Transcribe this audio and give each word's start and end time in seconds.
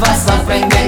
vai-se 0.00 0.26
lá 0.26 0.79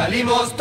Salimos 0.00 0.56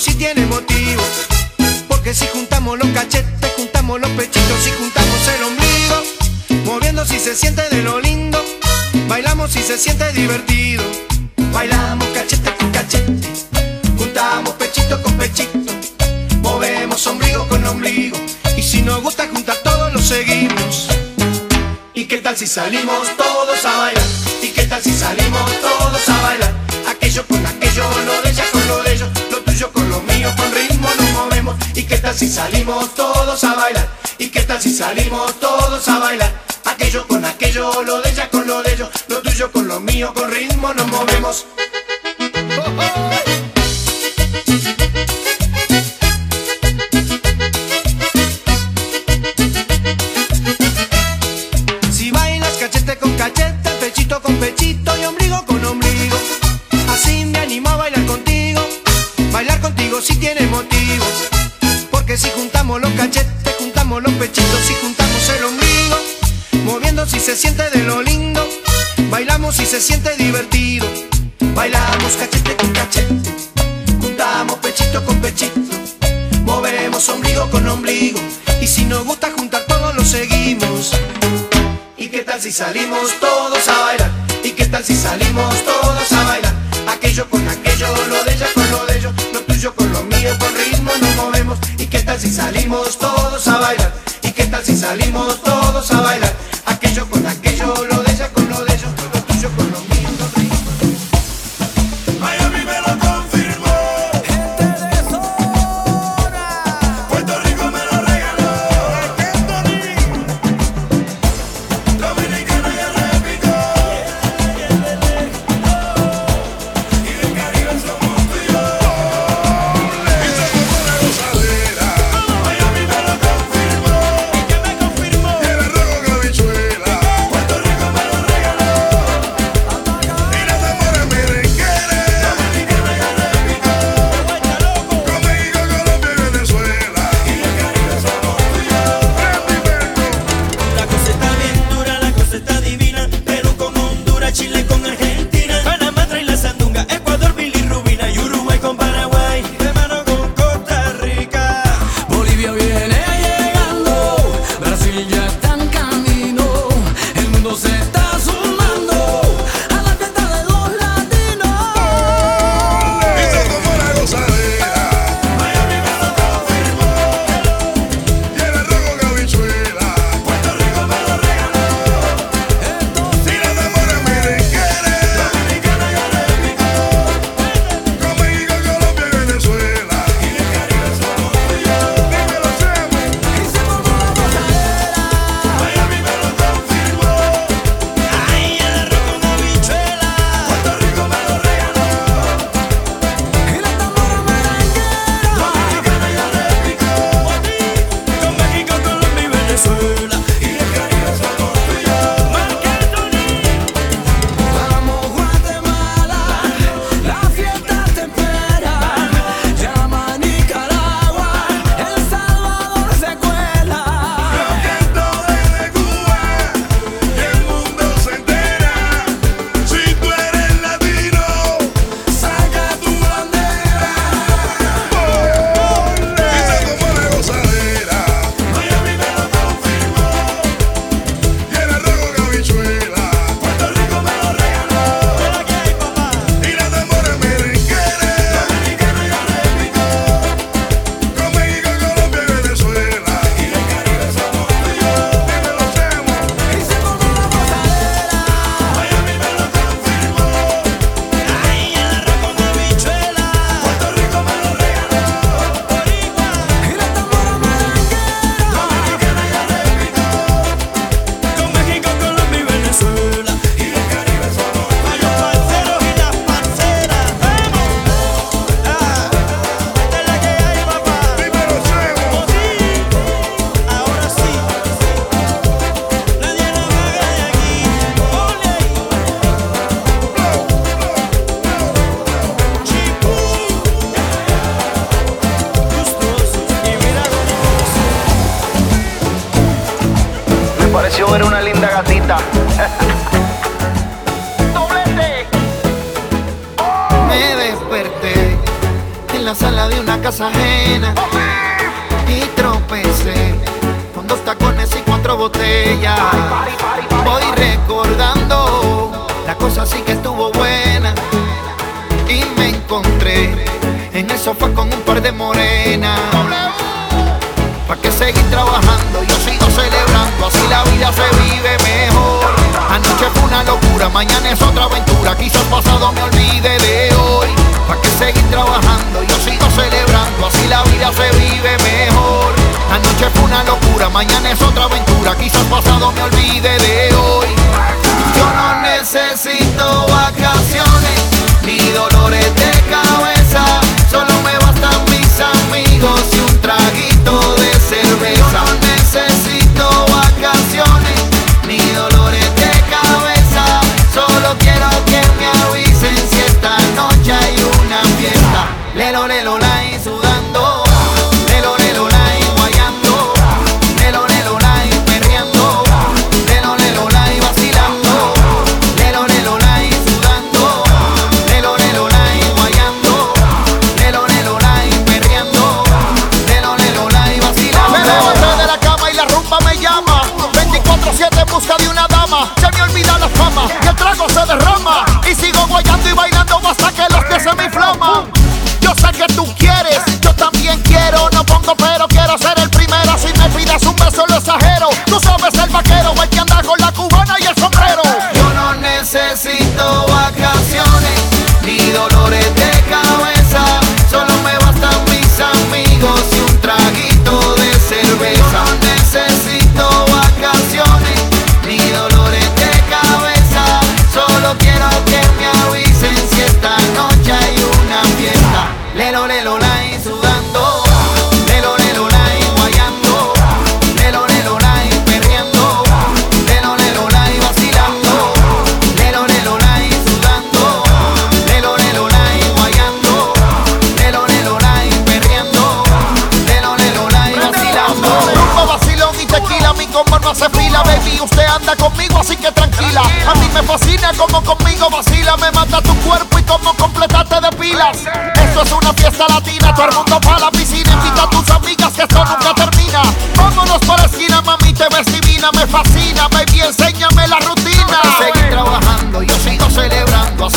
si 0.00 0.14
tiene 0.14 0.44
motivo. 0.46 1.02
Porque 1.88 2.14
si 2.14 2.26
juntamos 2.26 2.78
los 2.78 2.88
cachetes, 2.88 3.52
juntamos 3.56 4.00
los 4.00 4.10
pechitos, 4.10 4.62
si 4.62 4.70
juntamos 4.72 5.28
el 5.28 5.42
ombligo, 5.44 6.64
moviendo 6.64 7.04
si 7.06 7.18
se 7.18 7.34
siente 7.36 7.68
de 7.68 7.82
lo 7.82 8.00
lindo, 8.00 8.42
bailamos 9.08 9.52
si 9.52 9.60
se 9.60 9.78
siente 9.78 10.12
divertido. 10.12 10.82
Bailamos 11.52 12.08
cachete 12.08 12.52
con 12.56 12.70
cachete, 12.72 13.28
juntamos 13.96 14.54
pechito 14.54 15.00
con 15.02 15.16
pechito, 15.16 15.72
movemos 16.40 17.06
ombligo 17.06 17.46
con 17.48 17.64
ombligo. 17.64 18.16
Y 18.56 18.62
si 18.62 18.82
nos 18.82 19.00
gusta 19.02 19.28
juntar 19.28 19.56
todos, 19.62 19.92
lo 19.92 20.00
seguimos. 20.00 20.88
¿Y 21.94 22.06
qué 22.06 22.18
tal 22.18 22.36
si 22.36 22.46
salimos 22.46 23.08
todos 23.16 23.64
a 23.64 23.78
bailar? 23.78 23.93
salimos 32.34 32.92
todos 32.96 33.44
a 33.44 33.54
bailar? 33.54 33.88
¿Y 34.18 34.28
qué 34.28 34.40
tal 34.42 34.60
si 34.60 34.74
salimos 34.74 35.38
todos 35.38 35.86
a 35.88 35.98
bailar? 36.00 36.32
Aquello 36.64 37.06
con 37.06 37.24
aquello, 37.24 37.82
lo 37.82 38.02
de 38.02 38.10
ella 38.10 38.28
con 38.28 38.44
lo 38.46 38.60
de 38.62 38.72
ellos, 38.72 38.88
lo 39.06 39.22
tuyo 39.22 39.52
con 39.52 39.68
lo 39.68 39.78
mío, 39.78 40.12
con 40.12 40.30
ritmo 40.30 40.74
nos 40.74 40.86
movemos. 40.88 41.46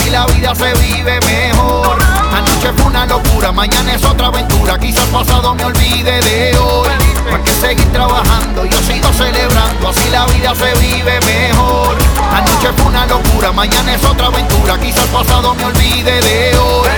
y 0.07 0.09
la 0.09 0.25
vida 0.27 0.55
se 0.55 0.73
vive 0.73 1.19
mejor. 1.21 1.97
Anoche 2.33 2.71
fue 2.75 2.85
una 2.85 3.05
locura, 3.05 3.51
mañana 3.51 3.93
es 3.93 4.03
otra 4.03 4.27
aventura, 4.27 4.77
quizás 4.79 5.05
pasado 5.05 5.53
me 5.55 5.65
olvide 5.65 6.21
de 6.21 6.57
hoy. 6.57 6.89
Para 7.29 7.43
que 7.43 7.53
seguir 7.53 7.91
trabajando, 7.91 8.65
yo 8.65 8.77
sigo 8.83 9.11
celebrando, 9.13 9.89
así 9.89 10.09
la 10.09 10.25
vida 10.27 10.53
se 10.55 10.73
vive 10.79 11.19
mejor. 11.21 11.97
Anoche 12.33 12.69
fue 12.77 12.85
una 12.87 13.05
locura, 13.05 13.51
mañana 13.51 13.93
es 13.93 14.03
otra 14.03 14.27
aventura, 14.27 14.79
quizás 14.79 15.05
pasado 15.07 15.53
me 15.55 15.65
olvide 15.65 16.21
de 16.21 16.57
hoy. 16.57 16.89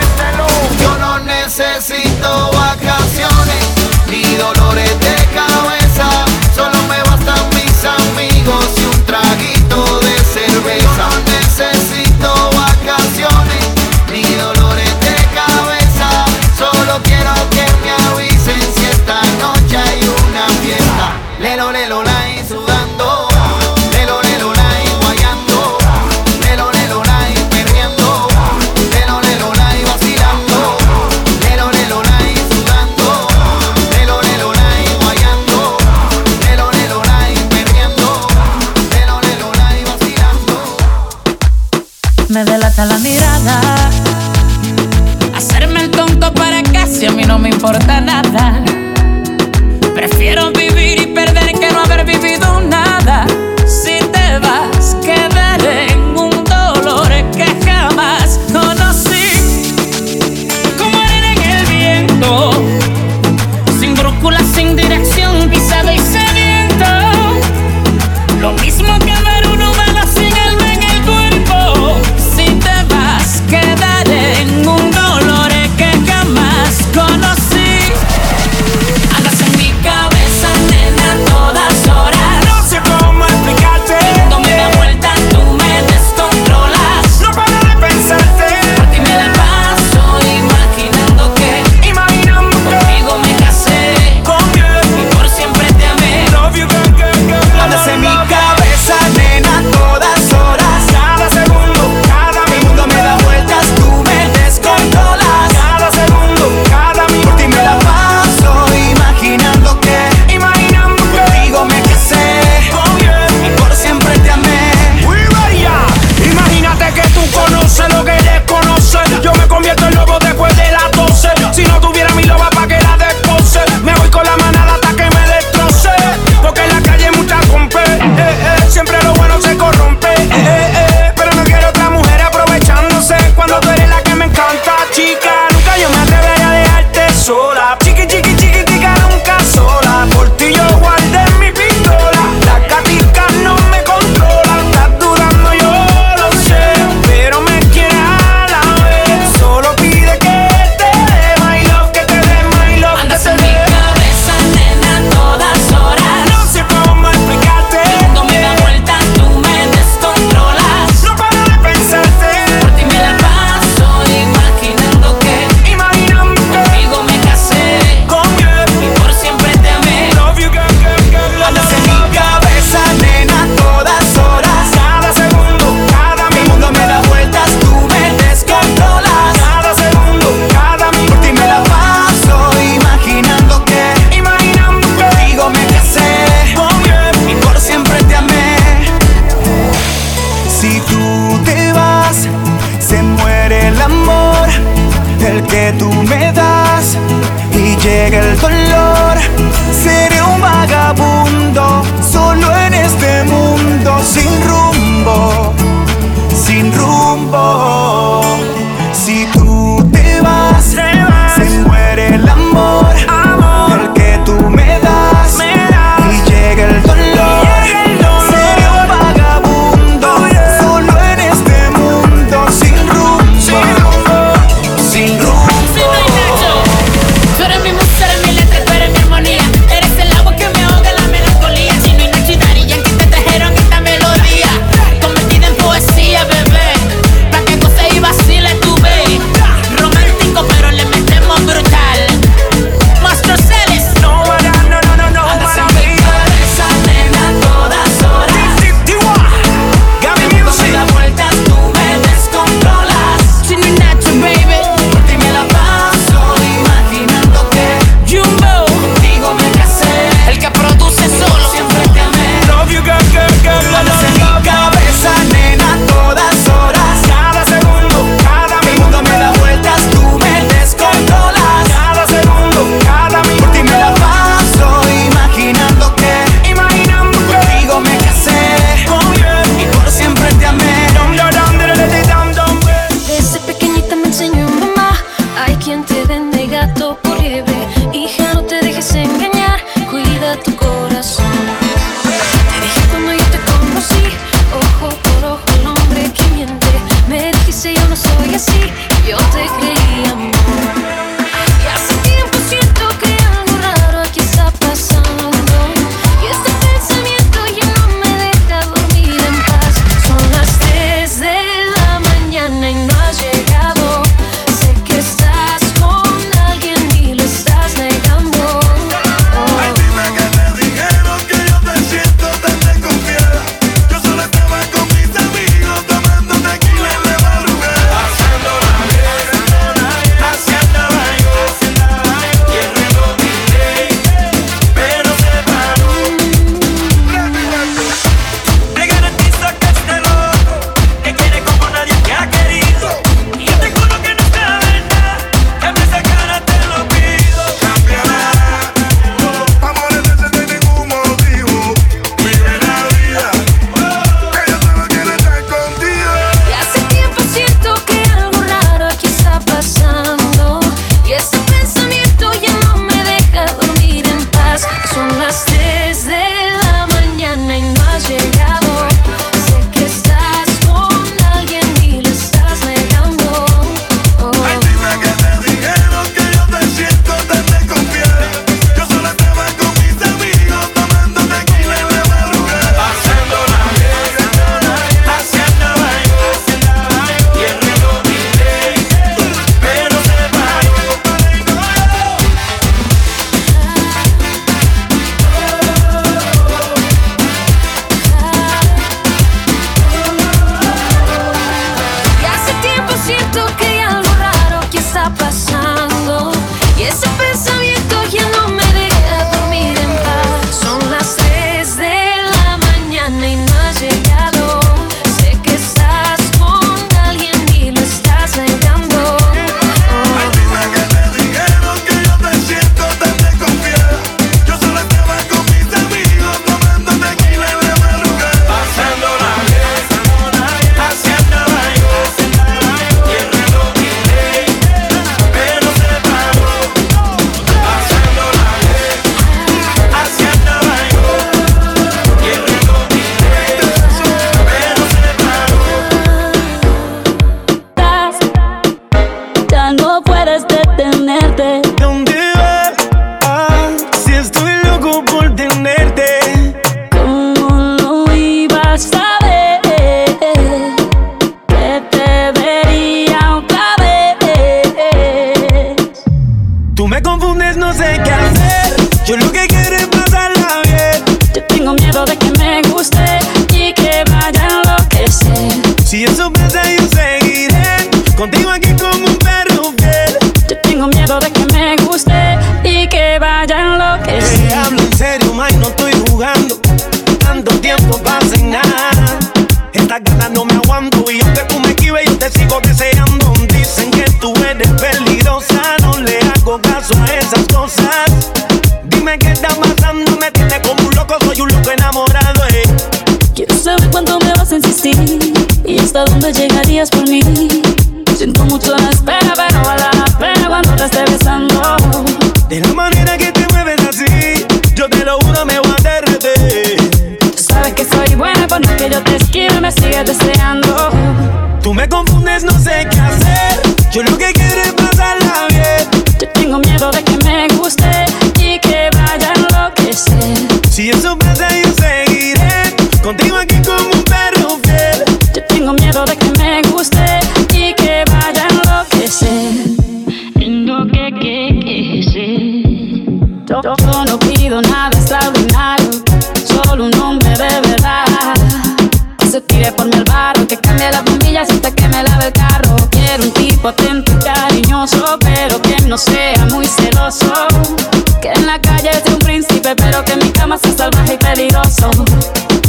Yo 0.80 0.98
no 0.98 1.20
necesito 1.20 2.52
vacaciones 2.52 3.66
ni 4.08 4.24
dolores 4.36 5.00
de 5.00 5.16
cabeza 5.34 5.49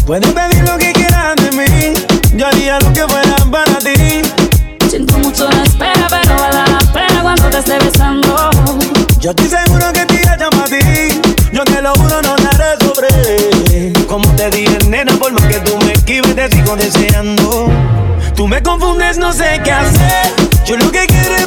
Puedes 0.07 0.33
pedir 0.33 0.65
lo 0.65 0.77
que 0.79 0.93
quieras 0.93 1.37
de 1.37 1.51
mí, 1.53 1.95
yo 2.35 2.47
haría 2.47 2.79
lo 2.81 2.93
que 2.93 3.07
fuera 3.07 3.37
para 3.51 3.79
ti. 3.79 4.23
Siento 4.89 5.19
mucho 5.19 5.49
la 5.51 5.63
espera, 5.63 6.07
pero 6.09 6.37
vale 6.37 6.71
la 6.71 6.93
pena 6.93 7.23
cuando 7.23 7.49
te 7.49 7.59
esté 7.59 7.79
besando. 7.79 8.51
Yo 9.21 9.31
estoy 9.31 9.47
seguro 9.49 9.93
que 9.93 10.07
te 10.07 10.23
llama 10.25 10.51
para 10.51 10.67
ti, 10.67 11.21
yo 11.53 11.65
te 11.65 11.83
lo 11.83 11.93
juro, 11.95 12.23
no 12.23 12.37
daré 12.37 12.77
sobre. 12.85 13.93
Como 14.07 14.29
te 14.37 14.51
dije, 14.51 14.79
nena, 14.89 15.13
por 15.15 15.33
más 15.33 15.45
que 15.45 15.61
tú 15.61 15.77
me 15.85 15.93
esquives, 15.93 16.35
te 16.35 16.51
sigo 16.51 16.75
deseando. 16.77 17.69
Tú 18.35 18.49
me 18.49 18.63
confundes, 18.63 19.19
no 19.19 19.33
sé 19.33 19.61
qué 19.63 19.71
hacer. 19.71 20.33
Yo 20.65 20.77
lo 20.77 20.91
que 20.91 21.07
quiero 21.07 21.37
es 21.37 21.47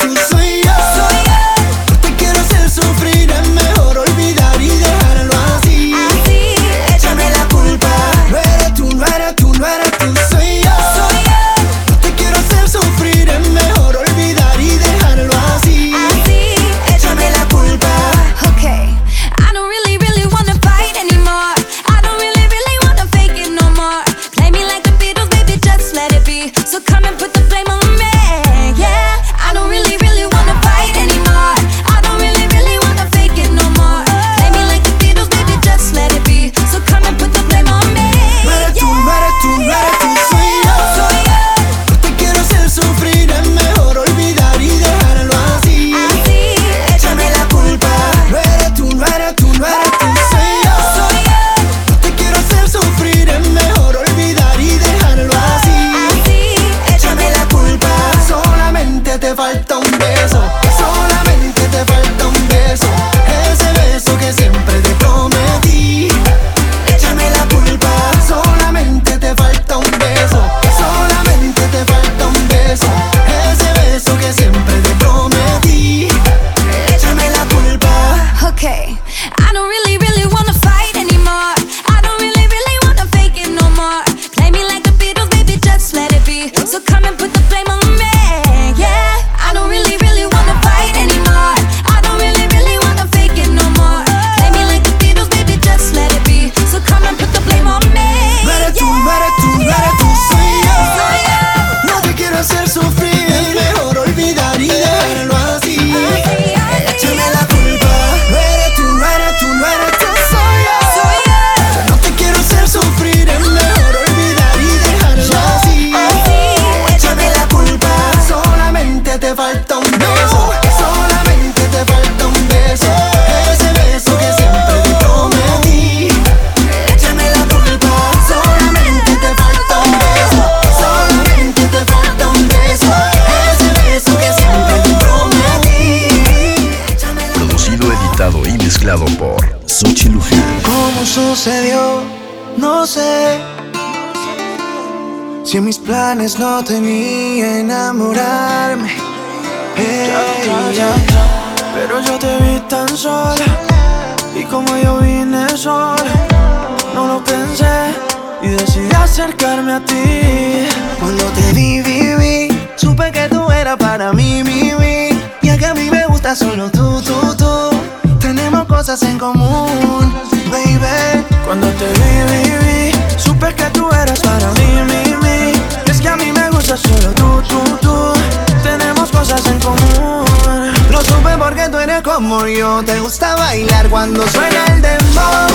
Como 182.31 182.47
yo, 182.47 182.81
te 182.85 182.97
gusta 183.01 183.35
bailar 183.35 183.89
cuando 183.89 184.25
suena 184.25 184.65
el 184.67 184.81
dembow. 184.81 185.49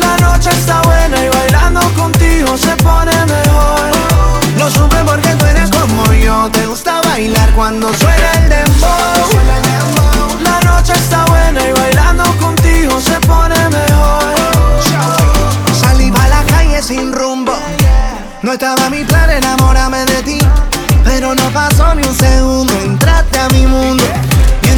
La 0.00 0.16
noche 0.16 0.50
está 0.50 0.82
buena 0.82 1.24
y 1.24 1.28
bailando 1.28 1.80
contigo 1.94 2.58
se 2.58 2.74
pone 2.82 3.12
mejor. 3.24 3.80
Lo 4.58 4.68
supe 4.68 4.96
porque 5.06 5.28
tú 5.36 5.44
eres 5.44 5.70
como 5.70 6.12
yo, 6.12 6.50
te 6.50 6.66
gusta 6.66 7.00
bailar 7.02 7.52
cuando 7.52 7.94
suena 7.94 8.32
el 8.32 8.48
dembow. 8.48 9.30
Suena 9.30 9.56
el 9.56 9.62
dembow. 9.62 10.42
La 10.42 10.60
noche 10.72 10.92
está 10.92 11.24
buena 11.26 11.68
y 11.68 11.72
bailando 11.72 12.24
contigo 12.38 13.00
se 13.00 13.20
pone 13.20 13.56
mejor. 13.68 14.34
Salí 15.72 16.10
pa' 16.10 16.28
la 16.30 16.42
calle 16.46 16.82
sin 16.82 17.12
rumbo. 17.12 17.54
No 18.42 18.54
estaba 18.54 18.90
mi 18.90 19.04
plan 19.04 19.30
enamorarme 19.30 20.04
de 20.04 20.22
ti. 20.24 20.38
Pero 21.04 21.32
no 21.32 21.48
pasó 21.50 21.94
ni 21.94 22.02
un 22.02 22.14
segundo, 22.16 22.72
entraste 22.82 23.38
a 23.38 23.48
mi 23.50 23.66
mundo. 23.68 24.02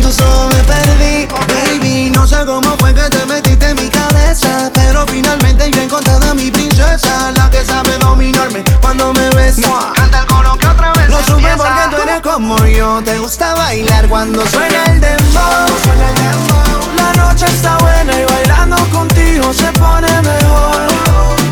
Ojos 0.07 0.55
me 0.55 0.63
perdí, 0.63 1.27
baby. 1.49 2.11
No 2.11 2.29
sé 2.29 2.37
cómo 2.47 2.77
fue 2.79 2.95
que 2.95 3.03
te 3.11 3.27
metiste 3.27 3.71
en 3.71 3.75
mi 3.75 3.89
cabeza. 3.89 4.71
Pero 4.73 5.05
finalmente 5.09 5.69
yo 5.73 5.81
he 5.81 5.85
encontrado 5.85 6.31
a 6.31 6.35
mi 6.35 6.49
princesa. 6.49 7.33
La 7.33 7.51
que 7.51 7.65
sabe 7.65 7.99
dominarme 7.99 8.63
cuando 8.81 9.13
me 9.13 9.29
besa. 9.31 9.63
Canta 9.97 10.21
el 10.21 10.27
coro 10.27 10.57
que 10.59 10.67
otra 10.69 10.93
vez 10.93 11.11
Lo 11.11 11.19
supe 11.25 11.49
porque 11.57 11.83
tú 11.91 12.03
eres 12.03 12.21
como 12.21 12.57
yo. 12.67 13.03
Te 13.05 13.19
gusta 13.19 13.55
bailar 13.55 14.09
cuando 14.09 14.47
suena 14.47 14.85
el 14.85 15.01
dembow. 15.01 15.67
Suena 15.83 16.09
el 16.09 16.15
dembow. 16.15 16.95
La 16.97 17.13
noche 17.25 17.47
está 17.47 17.77
buena 17.79 18.21
y 18.21 18.25
bailando 18.27 18.77
contigo 18.91 19.53
se 19.53 19.73
pone 19.73 20.23
mejor. 20.23 20.87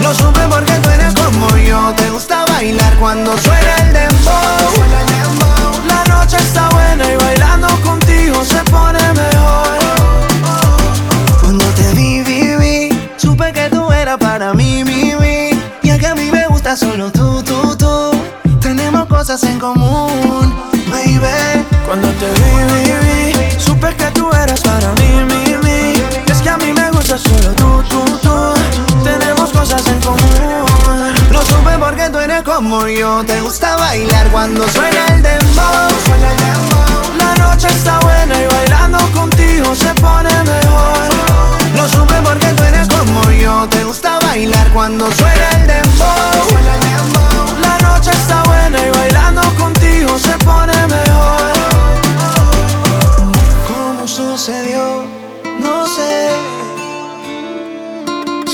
Lo 0.01 0.15
supe 0.15 0.41
porque 0.49 0.75
tú 0.75 0.91
eres 0.91 1.13
como 1.15 1.49
yo. 1.57 1.93
Te 1.97 2.09
gusta 2.11 2.45
bailar 2.45 2.95
cuando 3.01 3.37
suena 3.37 3.77
el 3.79 3.93
dembow. 3.93 4.75
Suena 4.77 5.01
el 5.01 5.07
dembow. 5.07 5.87
La 5.89 6.05
noche 6.05 6.37
está 6.37 6.69
buena 6.69 7.05
y 7.13 7.17
bailando 7.17 7.67
contigo 7.83 8.04
Cuando 11.41 11.65
te 11.77 11.93
vi, 11.95 12.23
vi, 12.23 12.57
vi, 12.57 13.11
supe 13.17 13.53
que 13.53 13.69
tú 13.69 13.93
eras 13.93 14.19
para 14.19 14.55
mí, 14.55 14.83
mi, 14.83 15.15
mi. 15.15 15.51
Y 15.83 15.91
es 15.91 15.99
que 15.99 16.07
a 16.07 16.15
mí 16.15 16.31
me 16.31 16.47
gusta 16.49 16.77
solo 16.77 17.11
tú, 17.13 17.43
tú, 17.43 17.77
tú. 17.77 18.11
Tenemos 18.61 19.07
cosas 19.07 19.43
en 19.45 19.59
común, 19.59 20.55
baby. 20.91 21.65
Cuando 21.87 22.09
te 22.13 22.27
vi, 22.27 22.53
vi, 22.73 22.93
vi, 23.05 23.61
supe 23.61 23.95
que 23.95 24.11
tú 24.13 24.31
eras 24.33 24.61
para 24.61 24.93
mí, 24.95 25.25
mi, 25.29 25.57
mi. 25.63 25.93
Y 26.27 26.31
es 26.31 26.41
que 26.41 26.49
a 26.49 26.57
mí 26.57 26.73
me 26.73 26.91
gusta 26.91 27.19
solo 27.19 27.53
tú, 27.55 27.83
tú, 27.89 28.05
tú. 28.23 29.05
Tenemos 29.05 29.51
cosas 29.51 29.87
en 29.87 30.01
común. 30.01 30.74
Lo 31.45 31.57
supe 31.59 31.79
porque 31.79 32.09
tú 32.09 32.19
eres 32.19 32.43
como 32.43 32.89
yo. 32.89 33.23
Te 33.25 33.41
gusta 33.43 33.77
bailar 33.77 34.29
cuando 34.31 34.67
suena 34.69 35.07
el 35.09 35.23
dembow. 35.23 35.89
La 37.19 37.35
noche 37.35 37.69
está 37.69 37.99
buena 38.01 38.35
y 38.43 38.47
bailando 38.47 38.99
contigo 39.13 39.75
se 39.75 39.93
pone 39.95 40.31
mejor. 40.31 40.97
Lo 41.77 41.89
supe 41.89 42.15
porque 42.25 42.47
tú 42.47 42.63
eres 42.63 42.89
como 42.89 43.31
yo. 43.31 43.69
Te 43.69 43.85
gusta 43.85 44.19
bailar 44.21 44.71
cuando. 44.73 45.13
Suena 45.13 45.51
el 45.61 45.67
dembow. 45.67 46.47
La 47.61 47.79
noche 47.89 48.11
está 48.11 48.43
buena 48.45 48.79
y 48.81 48.91
bailando 48.91 49.43
contigo 49.57 50.19
se 50.19 50.39
pone 50.45 50.75
mejor. 50.87 51.53
¿Cómo 53.69 54.09
sucedió? 54.09 55.05
No 55.61 55.87
sé. 55.87 56.24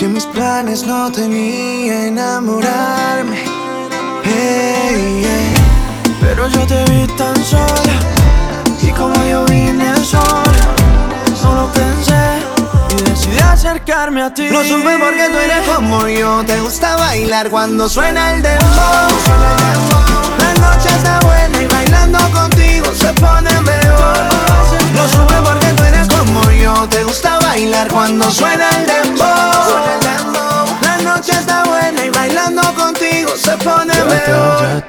Si 0.00 0.06
mis 0.06 0.24
planes 0.24 0.86
no 0.86 1.12
tenía 1.12 2.06
enamorarme. 2.06 3.44
Pero 6.22 6.48
yo 6.48 6.66
te 6.66 6.82
vi 6.90 7.06
tan 7.18 7.36
sola. 7.44 7.96
Y 8.80 8.92
como 8.92 9.14
yo 9.26 9.44
vine 9.44 9.94
sola, 10.02 10.64
solo 11.38 11.70
pensé 11.74 12.16
y 12.96 13.10
decidí 13.10 13.38
acercarme 13.40 14.22
a 14.22 14.32
ti. 14.32 14.48
Lo 14.48 14.64
supe 14.64 14.96
porque 14.98 15.28
tú 15.28 15.36
eres 15.36 15.68
como 15.68 16.08
yo. 16.08 16.44
Te 16.46 16.58
gusta 16.62 16.96
bailar 16.96 17.50
cuando. 17.50 17.86
Suena 17.86 18.32
el 18.32 18.40
dembow. 18.40 19.10
La 20.38 20.54
noche 20.54 20.88
está 20.96 21.20
buena 21.20 21.62
y 21.62 21.66
bailando 21.66 22.18
contigo 22.30 22.86
se 22.94 23.12
pone 23.20 23.50
mejor. 23.60 24.49
Lo 24.94 25.08
supe 25.08 25.34
porque 25.44 25.66
tú 25.76 25.82
eres 25.84 26.08
como 26.08 26.50
yo. 26.50 26.88
Te 26.88 27.04
gusta 27.04 27.38
bailar 27.40 27.88
cuando 27.88 28.30
suena 28.30 28.68
el 28.70 28.86
dembow. 28.86 30.66
La 30.82 30.96
noche 30.98 31.32
está 31.32 31.64
buena 31.64 32.04
y 32.04 32.10
bailando 32.10 32.62
contigo 32.74 33.30
se 33.36 33.56
pone 33.58 33.94
mejor. 34.04 34.84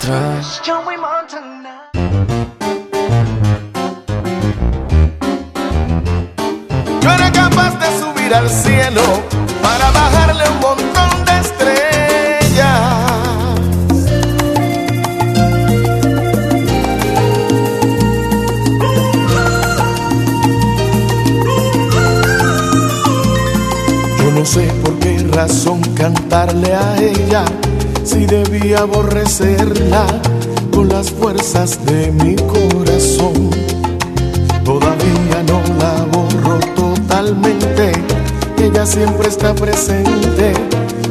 Yo 7.02 7.12
era 7.12 7.32
capaz 7.32 7.72
de 7.80 8.00
subir 8.00 8.34
al 8.34 8.50
cielo 8.50 9.02
para 9.62 9.92
bajarle 9.92 10.44
un 10.50 10.60
montón 10.60 10.91
no 24.42 24.48
sé 24.48 24.66
por 24.84 24.98
qué 24.98 25.20
razón 25.34 25.82
cantarle 25.94 26.74
a 26.74 26.98
ella 26.98 27.46
si 28.04 28.26
debía 28.26 28.80
aborrecerla 28.80 30.08
con 30.74 30.90
las 30.90 31.12
fuerzas 31.12 31.86
de 31.86 32.12
mi 32.12 32.36
corazón. 32.36 33.52
Todavía 34.66 35.44
no 35.46 35.62
la 35.78 36.06
borro 36.12 36.58
totalmente, 36.76 37.92
ella 38.58 38.84
siempre 38.84 39.28
está 39.30 39.54
presente, 39.54 40.54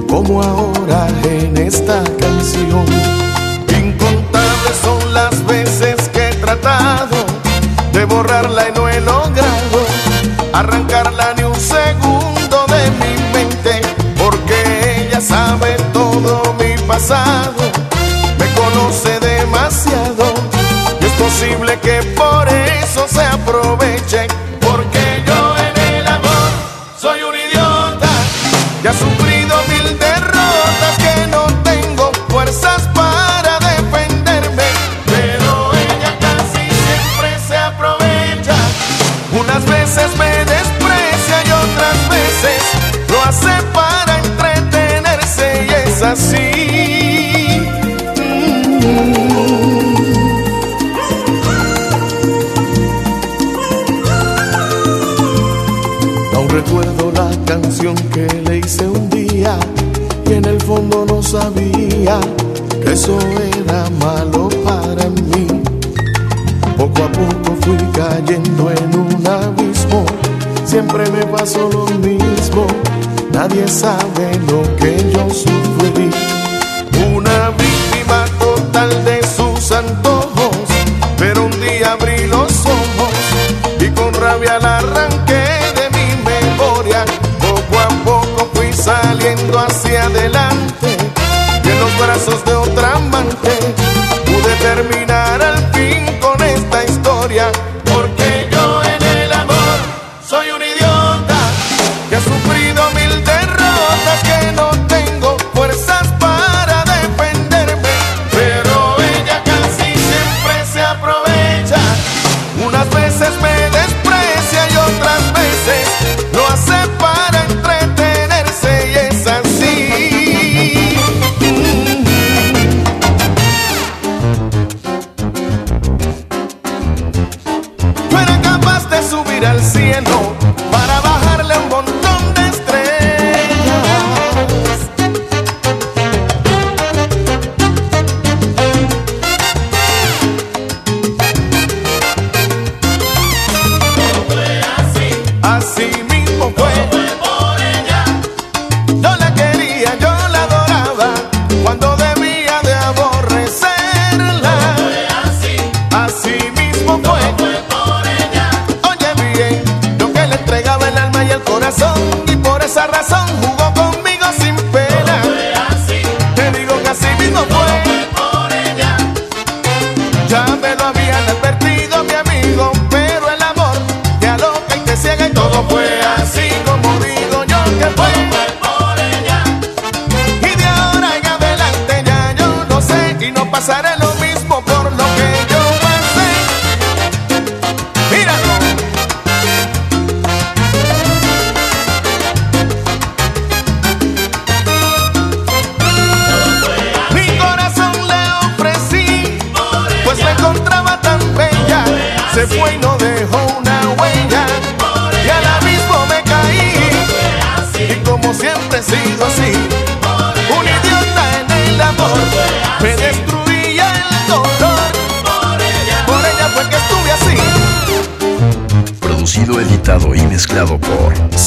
como 0.08 0.42
ahora 0.42 1.06
en 1.22 1.56
esta 1.56 2.02
canción. 2.18 2.84
Incontables 3.68 4.76
son 4.82 5.14
las 5.14 5.46
veces 5.46 6.08
que 6.08 6.30
he 6.30 6.34
tratado 6.34 7.24
de 7.92 8.04
borrarla 8.06 8.70
y 8.70 8.72
no 8.72 8.88
he 8.88 9.00
logrado 9.00 9.78
arrancarla 10.52 11.39
que 21.78 22.02
por 22.16 22.48
eso 22.48 23.06
se 23.06 23.20
aproveche, 23.20 24.26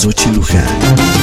Sotilurra. 0.04 1.22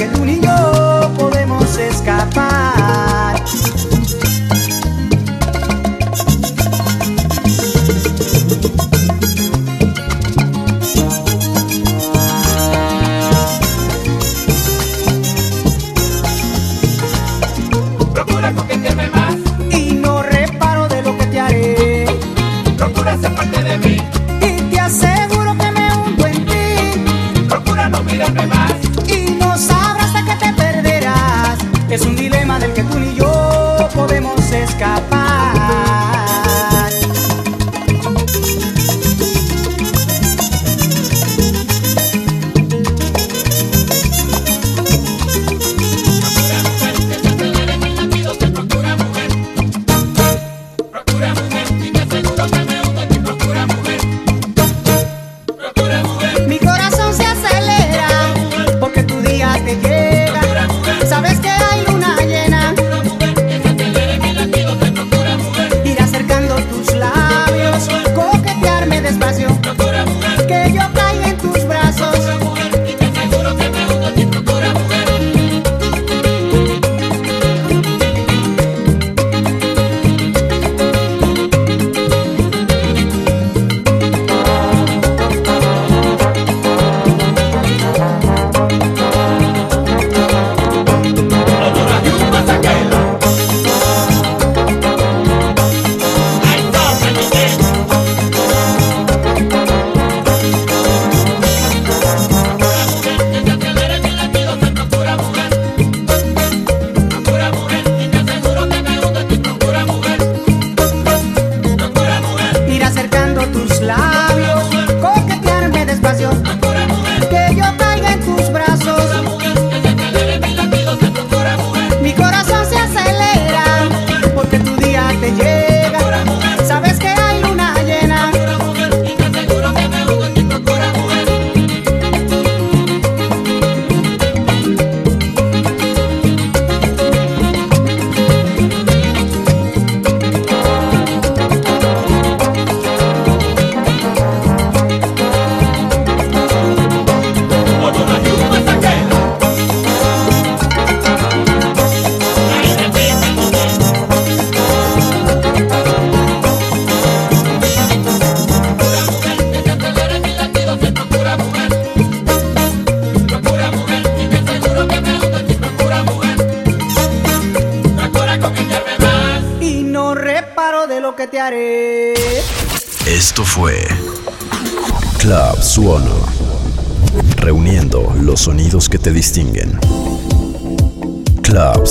que 0.00 0.06
tú 0.06 0.20
tu 0.20 0.24
niño 0.24 0.79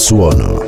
Suono. 0.09 0.58